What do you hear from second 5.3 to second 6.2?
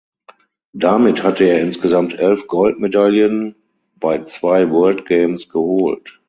geholt.